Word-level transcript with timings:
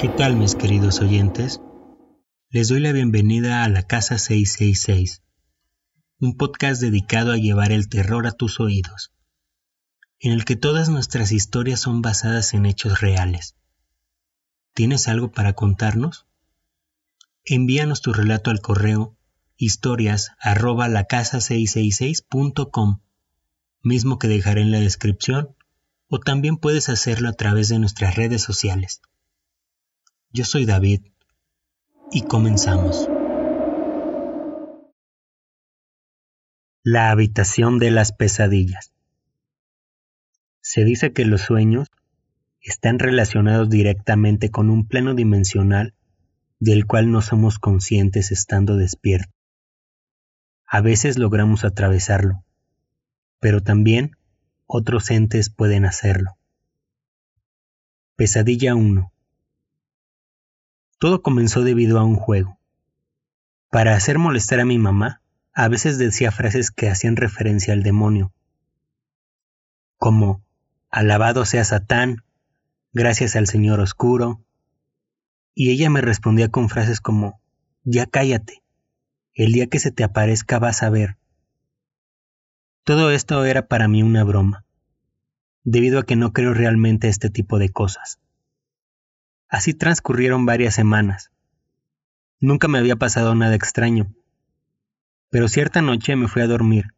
¿Qué 0.00 0.08
tal 0.08 0.36
mis 0.36 0.54
queridos 0.54 1.00
oyentes? 1.00 1.60
Les 2.50 2.68
doy 2.68 2.78
la 2.78 2.92
bienvenida 2.92 3.64
a 3.64 3.68
la 3.68 3.82
Casa 3.82 4.16
666, 4.16 5.24
un 6.20 6.36
podcast 6.36 6.80
dedicado 6.80 7.32
a 7.32 7.36
llevar 7.36 7.72
el 7.72 7.88
terror 7.88 8.28
a 8.28 8.30
tus 8.30 8.60
oídos, 8.60 9.12
en 10.20 10.30
el 10.30 10.44
que 10.44 10.54
todas 10.54 10.88
nuestras 10.88 11.32
historias 11.32 11.80
son 11.80 12.00
basadas 12.00 12.54
en 12.54 12.64
hechos 12.64 13.00
reales. 13.00 13.56
¿Tienes 14.72 15.08
algo 15.08 15.32
para 15.32 15.54
contarnos? 15.54 16.28
Envíanos 17.44 18.00
tu 18.00 18.12
relato 18.12 18.52
al 18.52 18.60
correo 18.60 19.16
historias 19.56 20.30
arroba 20.38 20.86
la 20.86 21.06
casa 21.06 21.38
666.com, 21.38 23.00
mismo 23.82 24.20
que 24.20 24.28
dejaré 24.28 24.62
en 24.62 24.70
la 24.70 24.78
descripción, 24.78 25.56
o 26.06 26.20
también 26.20 26.56
puedes 26.56 26.88
hacerlo 26.88 27.28
a 27.28 27.32
través 27.32 27.68
de 27.68 27.80
nuestras 27.80 28.14
redes 28.14 28.42
sociales. 28.42 29.02
Yo 30.30 30.44
soy 30.44 30.66
David 30.66 31.06
y 32.12 32.20
comenzamos. 32.22 33.08
La 36.82 37.10
habitación 37.10 37.78
de 37.78 37.90
las 37.90 38.12
pesadillas. 38.12 38.92
Se 40.60 40.84
dice 40.84 41.14
que 41.14 41.24
los 41.24 41.40
sueños 41.40 41.88
están 42.60 42.98
relacionados 42.98 43.70
directamente 43.70 44.50
con 44.50 44.68
un 44.68 44.86
plano 44.86 45.14
dimensional 45.14 45.94
del 46.60 46.84
cual 46.84 47.10
no 47.10 47.22
somos 47.22 47.58
conscientes 47.58 48.30
estando 48.30 48.76
despiertos. 48.76 49.32
A 50.66 50.82
veces 50.82 51.16
logramos 51.16 51.64
atravesarlo, 51.64 52.44
pero 53.40 53.62
también 53.62 54.10
otros 54.66 55.10
entes 55.10 55.48
pueden 55.48 55.86
hacerlo. 55.86 56.36
Pesadilla 58.14 58.74
1 58.74 59.10
todo 60.98 61.22
comenzó 61.22 61.62
debido 61.62 61.98
a 61.98 62.04
un 62.04 62.16
juego. 62.16 62.58
Para 63.70 63.94
hacer 63.94 64.18
molestar 64.18 64.60
a 64.60 64.64
mi 64.64 64.78
mamá, 64.78 65.22
a 65.52 65.68
veces 65.68 65.98
decía 65.98 66.30
frases 66.30 66.70
que 66.70 66.88
hacían 66.88 67.16
referencia 67.16 67.72
al 67.72 67.82
demonio, 67.82 68.32
como 69.96 70.42
Alabado 70.90 71.44
sea 71.44 71.64
Satán, 71.64 72.22
gracias 72.92 73.36
al 73.36 73.46
Señor 73.46 73.80
Oscuro, 73.80 74.40
y 75.54 75.70
ella 75.70 75.90
me 75.90 76.00
respondía 76.00 76.48
con 76.48 76.68
frases 76.68 77.00
como 77.00 77.40
Ya 77.82 78.06
cállate, 78.06 78.62
el 79.34 79.52
día 79.52 79.66
que 79.66 79.80
se 79.80 79.90
te 79.90 80.04
aparezca 80.04 80.58
vas 80.58 80.82
a 80.82 80.90
ver. 80.90 81.16
Todo 82.84 83.10
esto 83.10 83.44
era 83.44 83.66
para 83.66 83.88
mí 83.88 84.02
una 84.02 84.24
broma, 84.24 84.64
debido 85.64 85.98
a 85.98 86.04
que 86.04 86.16
no 86.16 86.32
creo 86.32 86.54
realmente 86.54 87.08
este 87.08 87.28
tipo 87.28 87.58
de 87.58 87.68
cosas. 87.68 88.18
Así 89.48 89.74
transcurrieron 89.74 90.46
varias 90.46 90.74
semanas. 90.74 91.30
Nunca 92.40 92.68
me 92.68 92.78
había 92.78 92.96
pasado 92.96 93.34
nada 93.34 93.54
extraño. 93.54 94.14
Pero 95.30 95.48
cierta 95.48 95.82
noche 95.82 96.16
me 96.16 96.28
fui 96.28 96.42
a 96.42 96.46
dormir. 96.46 96.94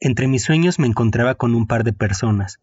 Entre 0.00 0.28
mis 0.28 0.44
sueños 0.44 0.78
me 0.78 0.86
encontraba 0.86 1.34
con 1.34 1.54
un 1.54 1.66
par 1.66 1.82
de 1.82 1.92
personas. 1.92 2.60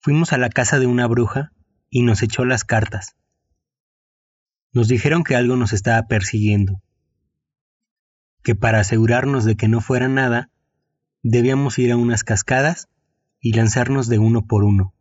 Fuimos 0.00 0.32
a 0.32 0.38
la 0.38 0.48
casa 0.48 0.78
de 0.78 0.86
una 0.86 1.06
bruja 1.06 1.52
y 1.90 2.02
nos 2.02 2.22
echó 2.22 2.44
las 2.44 2.64
cartas. 2.64 3.16
Nos 4.72 4.88
dijeron 4.88 5.24
que 5.24 5.36
algo 5.36 5.56
nos 5.56 5.72
estaba 5.72 6.06
persiguiendo, 6.08 6.82
que 8.42 8.54
para 8.54 8.80
asegurarnos 8.80 9.44
de 9.44 9.56
que 9.56 9.68
no 9.68 9.80
fuera 9.80 10.08
nada, 10.08 10.50
debíamos 11.22 11.78
ir 11.78 11.92
a 11.92 11.96
unas 11.96 12.24
cascadas 12.24 12.88
y 13.40 13.52
lanzarnos 13.52 14.08
de 14.08 14.18
uno 14.18 14.46
por 14.46 14.64
uno. 14.64 14.94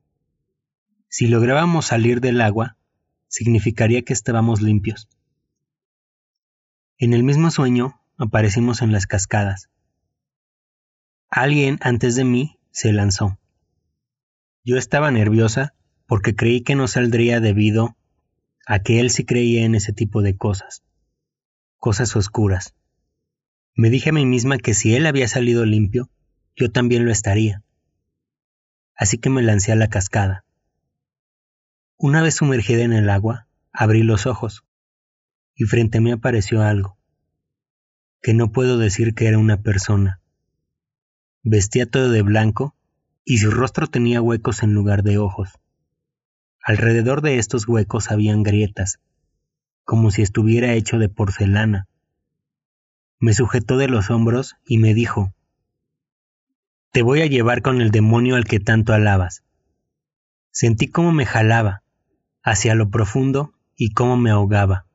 Si 1.16 1.28
lográbamos 1.28 1.86
salir 1.86 2.22
del 2.22 2.42
agua, 2.42 2.76
significaría 3.28 4.02
que 4.02 4.14
estábamos 4.14 4.64
limpios. 4.64 5.08
En 6.98 7.14
el 7.14 7.22
mismo 7.22 7.52
sueño 7.52 8.02
aparecimos 8.18 8.82
en 8.82 8.92
las 8.92 9.06
cascadas. 9.06 9.70
Alguien 11.30 11.78
antes 11.82 12.16
de 12.16 12.24
mí 12.24 12.58
se 12.72 12.92
lanzó. 12.94 13.38
Yo 14.64 14.76
estaba 14.80 15.12
nerviosa 15.12 15.76
porque 16.08 16.36
creí 16.36 16.62
que 16.62 16.74
no 16.74 16.88
saldría 16.88 17.40
debido 17.40 17.96
a 18.66 18.80
que 18.80 19.00
él 19.00 19.12
sí 19.12 19.24
creía 19.24 19.66
en 19.66 19.76
ese 19.76 19.94
tipo 19.94 20.24
de 20.24 20.36
cosas, 20.36 20.82
cosas 21.78 22.16
oscuras. 22.16 22.74
Me 23.76 23.92
dije 23.92 24.10
a 24.10 24.14
mí 24.14 24.26
misma 24.26 24.58
que 24.58 24.74
si 24.74 24.96
él 24.96 25.06
había 25.06 25.28
salido 25.28 25.64
limpio, 25.64 26.10
yo 26.56 26.72
también 26.72 27.06
lo 27.06 27.12
estaría. 27.12 27.62
Así 28.96 29.20
que 29.20 29.30
me 29.30 29.44
lancé 29.44 29.74
a 29.74 29.76
la 29.76 29.90
cascada. 29.90 30.44
Una 32.06 32.22
vez 32.22 32.36
sumergida 32.36 32.84
en 32.84 32.92
el 32.92 33.10
agua, 33.10 33.48
abrí 33.72 34.04
los 34.04 34.26
ojos, 34.26 34.66
y 35.56 35.64
frente 35.64 36.00
a 36.00 36.02
mí 36.02 36.12
apareció 36.12 36.62
algo, 36.62 36.98
que 38.22 38.34
no 38.34 38.52
puedo 38.52 38.78
decir 38.78 39.16
que 39.16 39.30
era 39.30 39.38
una 39.38 39.62
persona. 39.62 40.20
Vestía 41.44 41.86
todo 41.86 42.12
de 42.12 42.22
blanco, 42.22 42.76
y 43.24 43.38
su 43.38 43.52
rostro 43.52 43.88
tenía 43.88 44.22
huecos 44.22 44.64
en 44.64 44.74
lugar 44.74 45.04
de 45.04 45.18
ojos. 45.18 45.62
Alrededor 46.62 47.22
de 47.22 47.38
estos 47.38 47.70
huecos 47.70 48.12
habían 48.12 48.44
grietas, 48.44 49.00
como 49.86 50.12
si 50.12 50.24
estuviera 50.24 50.74
hecho 50.74 51.00
de 51.00 51.08
porcelana. 51.08 51.88
Me 53.18 53.34
sujetó 53.34 53.78
de 53.78 53.88
los 53.88 54.10
hombros 54.10 54.58
y 54.66 54.78
me 54.78 54.94
dijo, 54.94 55.34
Te 56.92 57.02
voy 57.02 57.22
a 57.22 57.28
llevar 57.28 57.62
con 57.62 57.80
el 57.80 57.92
demonio 57.92 58.36
al 58.36 58.44
que 58.44 58.60
tanto 58.60 58.92
alabas. 58.92 59.46
Sentí 60.52 60.90
como 60.90 61.14
me 61.14 61.26
jalaba, 61.26 61.83
hacia 62.44 62.76
lo 62.76 62.90
profundo 62.90 63.54
y 63.76 63.94
cómo 63.94 64.18
me 64.18 64.30
ahogaba. 64.30 64.86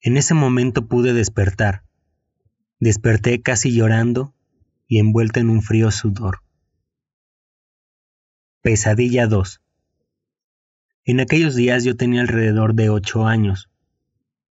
En 0.00 0.16
ese 0.16 0.34
momento 0.34 0.88
pude 0.88 1.12
despertar. 1.12 1.84
Desperté 2.80 3.40
casi 3.40 3.72
llorando 3.72 4.34
y 4.88 4.98
envuelta 4.98 5.38
en 5.38 5.48
un 5.48 5.62
frío 5.62 5.92
sudor. 5.92 6.42
Pesadilla 8.60 9.28
2. 9.28 9.62
En 11.04 11.20
aquellos 11.20 11.54
días 11.54 11.84
yo 11.84 11.96
tenía 11.96 12.20
alrededor 12.20 12.74
de 12.74 12.90
ocho 12.90 13.26
años. 13.26 13.70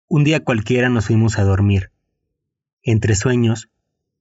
Un 0.08 0.24
día 0.24 0.44
cualquiera 0.44 0.88
nos 0.88 1.06
fuimos 1.06 1.38
a 1.38 1.44
dormir. 1.44 1.90
Entre 2.82 3.16
sueños, 3.16 3.70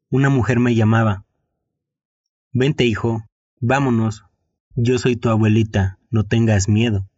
una 0.09 0.29
mujer 0.29 0.59
me 0.59 0.73
llamaba. 0.73 1.25
Vente, 2.51 2.85
hijo, 2.85 3.23
vámonos. 3.59 4.23
Yo 4.75 4.97
soy 4.97 5.16
tu 5.16 5.29
abuelita, 5.29 5.99
no 6.09 6.25
tengas 6.25 6.67
miedo 6.67 7.10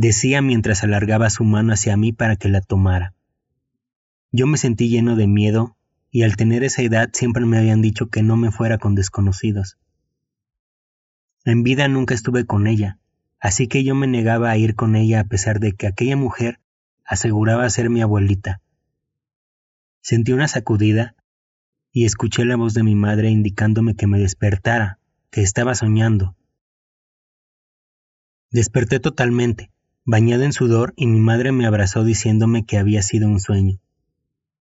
decía 0.00 0.42
mientras 0.42 0.84
alargaba 0.84 1.28
su 1.28 1.42
mano 1.42 1.72
hacia 1.72 1.96
mí 1.96 2.12
para 2.12 2.36
que 2.36 2.48
la 2.48 2.60
tomara. 2.60 3.14
Yo 4.30 4.46
me 4.46 4.56
sentí 4.56 4.88
lleno 4.88 5.16
de 5.16 5.26
miedo, 5.26 5.76
y 6.12 6.22
al 6.22 6.36
tener 6.36 6.62
esa 6.62 6.82
edad 6.82 7.10
siempre 7.12 7.44
me 7.44 7.58
habían 7.58 7.82
dicho 7.82 8.08
que 8.08 8.22
no 8.22 8.36
me 8.36 8.52
fuera 8.52 8.78
con 8.78 8.94
desconocidos. 8.94 9.76
En 11.44 11.64
vida 11.64 11.88
nunca 11.88 12.14
estuve 12.14 12.46
con 12.46 12.68
ella, 12.68 13.00
así 13.40 13.66
que 13.66 13.82
yo 13.82 13.96
me 13.96 14.06
negaba 14.06 14.50
a 14.50 14.56
ir 14.56 14.76
con 14.76 14.94
ella 14.94 15.18
a 15.18 15.24
pesar 15.24 15.58
de 15.58 15.72
que 15.72 15.88
aquella 15.88 16.16
mujer 16.16 16.60
aseguraba 17.04 17.68
ser 17.68 17.90
mi 17.90 18.00
abuelita. 18.00 18.60
Sentí 20.00 20.30
una 20.30 20.46
sacudida 20.46 21.16
y 21.90 22.04
escuché 22.04 22.44
la 22.44 22.54
voz 22.54 22.72
de 22.72 22.84
mi 22.84 22.94
madre 22.94 23.30
indicándome 23.30 23.96
que 23.96 24.06
me 24.06 24.20
despertara, 24.20 25.00
que 25.30 25.42
estaba 25.42 25.74
soñando. 25.74 26.36
Desperté 28.50 29.00
totalmente, 29.00 29.72
bañada 30.08 30.46
en 30.46 30.54
sudor, 30.54 30.94
y 30.96 31.06
mi 31.06 31.20
madre 31.20 31.52
me 31.52 31.66
abrazó 31.66 32.02
diciéndome 32.02 32.64
que 32.64 32.78
había 32.78 33.02
sido 33.02 33.28
un 33.28 33.40
sueño. 33.40 33.78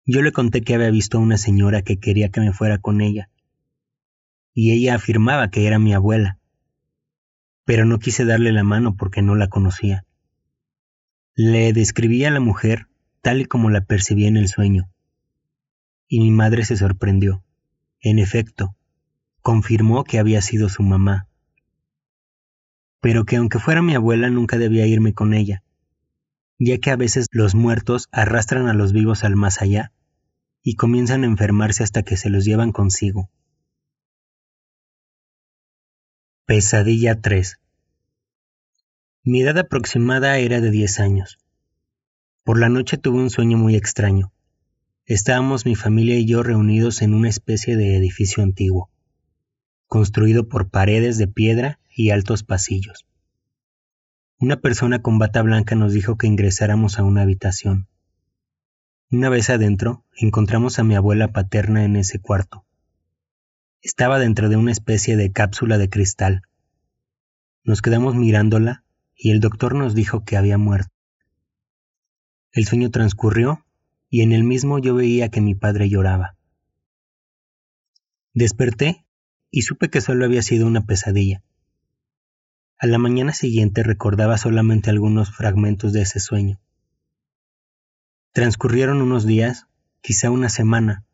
Yo 0.04 0.20
le 0.20 0.32
conté 0.32 0.62
que 0.62 0.74
había 0.74 0.90
visto 0.90 1.16
a 1.16 1.20
una 1.20 1.38
señora 1.38 1.82
que 1.82 2.00
quería 2.00 2.30
que 2.30 2.40
me 2.40 2.52
fuera 2.52 2.78
con 2.78 3.00
ella, 3.00 3.30
y 4.52 4.72
ella 4.72 4.96
afirmaba 4.96 5.48
que 5.48 5.68
era 5.68 5.78
mi 5.78 5.94
abuela, 5.94 6.40
pero 7.64 7.84
no 7.84 8.00
quise 8.00 8.24
darle 8.24 8.50
la 8.50 8.64
mano 8.64 8.96
porque 8.96 9.22
no 9.22 9.36
la 9.36 9.46
conocía. 9.46 10.04
Le 11.36 11.72
describí 11.72 12.24
a 12.24 12.32
la 12.32 12.40
mujer 12.40 12.88
tal 13.22 13.40
y 13.40 13.44
como 13.44 13.70
la 13.70 13.82
percibí 13.82 14.26
en 14.26 14.38
el 14.38 14.48
sueño, 14.48 14.90
y 16.08 16.18
mi 16.18 16.32
madre 16.32 16.64
se 16.64 16.76
sorprendió. 16.76 17.44
En 18.00 18.18
efecto, 18.18 18.74
confirmó 19.40 20.02
que 20.02 20.18
había 20.18 20.42
sido 20.42 20.68
su 20.68 20.82
mamá 20.82 21.27
pero 23.00 23.24
que 23.24 23.36
aunque 23.36 23.58
fuera 23.58 23.82
mi 23.82 23.94
abuela 23.94 24.30
nunca 24.30 24.58
debía 24.58 24.86
irme 24.86 25.14
con 25.14 25.34
ella, 25.34 25.62
ya 26.58 26.78
que 26.78 26.90
a 26.90 26.96
veces 26.96 27.26
los 27.30 27.54
muertos 27.54 28.08
arrastran 28.10 28.68
a 28.68 28.74
los 28.74 28.92
vivos 28.92 29.24
al 29.24 29.36
más 29.36 29.62
allá 29.62 29.92
y 30.62 30.74
comienzan 30.74 31.22
a 31.22 31.26
enfermarse 31.26 31.82
hasta 31.82 32.02
que 32.02 32.16
se 32.16 32.30
los 32.30 32.44
llevan 32.44 32.72
consigo. 32.72 33.30
Pesadilla 36.46 37.20
3 37.20 37.60
Mi 39.22 39.42
edad 39.42 39.58
aproximada 39.58 40.38
era 40.38 40.60
de 40.60 40.70
10 40.70 41.00
años. 41.00 41.38
Por 42.42 42.58
la 42.58 42.68
noche 42.68 42.96
tuve 42.96 43.18
un 43.18 43.30
sueño 43.30 43.58
muy 43.58 43.76
extraño. 43.76 44.32
Estábamos 45.04 45.66
mi 45.66 45.74
familia 45.74 46.18
y 46.18 46.26
yo 46.26 46.42
reunidos 46.42 47.02
en 47.02 47.14
una 47.14 47.28
especie 47.28 47.76
de 47.76 47.96
edificio 47.96 48.42
antiguo, 48.42 48.90
construido 49.86 50.48
por 50.48 50.70
paredes 50.70 51.18
de 51.18 51.28
piedra 51.28 51.78
y 51.98 52.10
altos 52.10 52.44
pasillos. 52.44 53.08
Una 54.38 54.60
persona 54.60 55.02
con 55.02 55.18
bata 55.18 55.42
blanca 55.42 55.74
nos 55.74 55.92
dijo 55.92 56.16
que 56.16 56.28
ingresáramos 56.28 57.00
a 57.00 57.02
una 57.02 57.22
habitación. 57.22 57.88
Una 59.10 59.28
vez 59.28 59.50
adentro, 59.50 60.04
encontramos 60.16 60.78
a 60.78 60.84
mi 60.84 60.94
abuela 60.94 61.32
paterna 61.32 61.84
en 61.84 61.96
ese 61.96 62.20
cuarto. 62.20 62.64
Estaba 63.82 64.20
dentro 64.20 64.48
de 64.48 64.54
una 64.54 64.70
especie 64.70 65.16
de 65.16 65.32
cápsula 65.32 65.76
de 65.76 65.90
cristal. 65.90 66.42
Nos 67.64 67.82
quedamos 67.82 68.14
mirándola 68.14 68.84
y 69.16 69.32
el 69.32 69.40
doctor 69.40 69.74
nos 69.74 69.96
dijo 69.96 70.24
que 70.24 70.36
había 70.36 70.56
muerto. 70.56 70.94
El 72.52 72.64
sueño 72.64 72.90
transcurrió 72.92 73.66
y 74.08 74.22
en 74.22 74.30
el 74.30 74.44
mismo 74.44 74.78
yo 74.78 74.94
veía 74.94 75.30
que 75.30 75.40
mi 75.40 75.56
padre 75.56 75.88
lloraba. 75.88 76.36
Desperté 78.34 79.04
y 79.50 79.62
supe 79.62 79.90
que 79.90 80.00
solo 80.00 80.24
había 80.24 80.42
sido 80.42 80.68
una 80.68 80.86
pesadilla. 80.86 81.42
A 82.80 82.86
la 82.86 82.98
mañana 82.98 83.32
siguiente 83.32 83.82
recordaba 83.82 84.38
solamente 84.38 84.88
algunos 84.88 85.34
fragmentos 85.34 85.92
de 85.92 86.02
ese 86.02 86.20
sueño. 86.20 86.60
Transcurrieron 88.32 89.02
unos 89.02 89.26
días, 89.26 89.66
quizá 90.00 90.30
una 90.30 90.48
semana. 90.48 91.04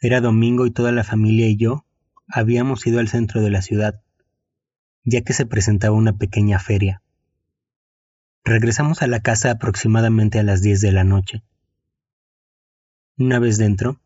Era 0.00 0.20
domingo 0.20 0.66
y 0.66 0.72
toda 0.72 0.90
la 0.90 1.04
familia 1.04 1.46
y 1.46 1.56
yo 1.56 1.86
habíamos 2.26 2.84
ido 2.88 2.98
al 2.98 3.06
centro 3.06 3.40
de 3.40 3.50
la 3.50 3.62
ciudad, 3.62 4.02
ya 5.04 5.20
que 5.20 5.32
se 5.32 5.46
presentaba 5.46 5.94
una 5.94 6.16
pequeña 6.16 6.58
feria. 6.58 7.04
Regresamos 8.42 9.00
a 9.02 9.06
la 9.06 9.20
casa 9.20 9.52
aproximadamente 9.52 10.40
a 10.40 10.42
las 10.42 10.60
diez 10.60 10.80
de 10.80 10.90
la 10.90 11.04
noche. 11.04 11.44
Una 13.16 13.38
vez 13.38 13.58
dentro, 13.58 14.00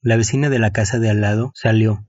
la 0.00 0.16
vecina 0.16 0.48
de 0.48 0.58
la 0.58 0.72
casa 0.72 0.98
de 0.98 1.10
al 1.10 1.20
lado 1.20 1.52
salió 1.54 2.08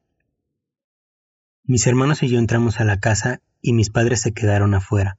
mis 1.66 1.88
hermanos 1.88 2.22
y 2.24 2.28
yo 2.28 2.40
entramos 2.40 2.82
a 2.82 2.84
la 2.84 3.00
casa 3.00 3.42
y 3.62 3.72
mis 3.72 3.90
padres 3.90 4.22
se 4.22 4.34
quedaron 4.34 4.74
afuera. 4.74 5.18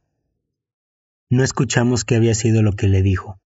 No 1.31 1.43
escuchamos 1.43 2.05
qué 2.05 2.17
había 2.17 2.35
sido 2.35 2.63
lo 2.63 2.73
que 2.73 2.87
le 2.87 3.03
dijo, 3.03 3.41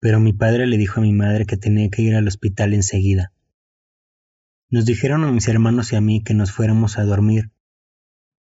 pero 0.00 0.20
mi 0.20 0.32
padre 0.32 0.66
le 0.66 0.78
dijo 0.78 1.00
a 1.00 1.02
mi 1.02 1.12
madre 1.12 1.44
que 1.44 1.58
tenía 1.58 1.90
que 1.90 2.00
ir 2.00 2.16
al 2.16 2.26
hospital 2.26 2.72
enseguida. 2.72 3.30
Nos 4.70 4.86
dijeron 4.86 5.22
a 5.24 5.32
mis 5.32 5.46
hermanos 5.48 5.92
y 5.92 5.96
a 5.96 6.00
mí 6.00 6.22
que 6.24 6.32
nos 6.32 6.50
fuéramos 6.50 6.98
a 6.98 7.04
dormir, 7.04 7.50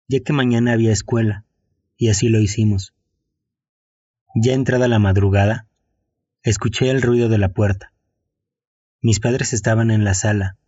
ya 0.08 0.20
que 0.20 0.32
mañana 0.32 0.72
había 0.72 0.92
escuela, 0.92 1.44
y 1.96 2.08
así 2.08 2.28
lo 2.28 2.40
hicimos. 2.40 2.94
Ya 4.34 4.54
entrada 4.54 4.88
la 4.88 4.98
madrugada, 4.98 5.68
escuché 6.42 6.90
el 6.90 7.00
ruido 7.00 7.28
de 7.28 7.38
la 7.38 7.50
puerta. 7.50 7.92
Mis 9.00 9.20
padres 9.20 9.52
estaban 9.52 9.92
en 9.92 10.02
la 10.02 10.14
sala, 10.14 10.58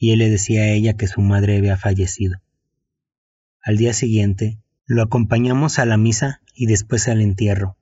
y 0.00 0.12
él 0.12 0.20
le 0.20 0.30
decía 0.30 0.62
a 0.62 0.68
ella 0.70 0.96
que 0.96 1.06
su 1.06 1.20
madre 1.20 1.58
había 1.58 1.76
fallecido. 1.76 2.40
Al 3.62 3.76
día 3.76 3.92
siguiente, 3.92 4.58
lo 4.86 5.02
acompañamos 5.02 5.78
a 5.78 5.84
la 5.84 5.98
misa 5.98 6.40
y 6.54 6.64
después 6.64 7.06
al 7.06 7.20
entierro. 7.20 7.76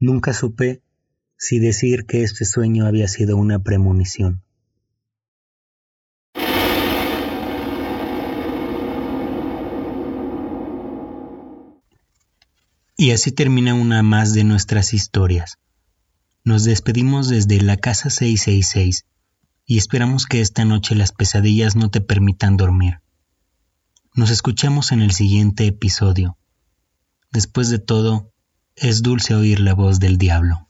Nunca 0.00 0.32
supe 0.32 0.82
si 1.38 1.60
decir 1.60 2.06
que 2.06 2.24
este 2.24 2.44
sueño 2.44 2.86
había 2.86 3.06
sido 3.06 3.36
una 3.36 3.60
premonición. 3.60 4.42
Y 12.96 13.12
así 13.12 13.30
termina 13.30 13.74
una 13.74 14.02
más 14.02 14.34
de 14.34 14.42
nuestras 14.42 14.92
historias. 14.92 15.58
Nos 16.42 16.64
despedimos 16.64 17.28
desde 17.28 17.60
la 17.60 17.76
casa 17.76 18.10
666 18.10 19.04
y 19.66 19.78
esperamos 19.78 20.26
que 20.26 20.40
esta 20.40 20.64
noche 20.64 20.94
las 20.94 21.12
pesadillas 21.12 21.74
no 21.74 21.90
te 21.90 22.00
permitan 22.00 22.56
dormir. 22.56 23.00
Nos 24.14 24.30
escuchamos 24.30 24.92
en 24.92 25.02
el 25.02 25.10
siguiente 25.10 25.66
episodio. 25.66 26.38
Después 27.32 27.68
de 27.68 27.80
todo, 27.80 28.32
es 28.76 29.02
dulce 29.02 29.34
oír 29.34 29.60
la 29.60 29.74
voz 29.74 29.98
del 29.98 30.16
diablo. 30.16 30.65